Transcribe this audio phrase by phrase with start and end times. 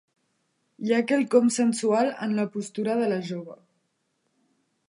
[0.85, 3.63] Hi ha quelcom sensual en la postura de la jove.